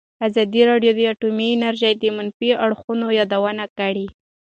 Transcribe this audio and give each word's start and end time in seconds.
ازادي 0.27 0.61
راډیو 0.69 0.91
د 0.95 0.99
اټومي 1.13 1.47
انرژي 1.53 1.93
د 1.97 2.03
منفي 2.17 2.49
اړخونو 2.65 3.05
یادونه 3.19 3.65
کړې. 3.77 4.07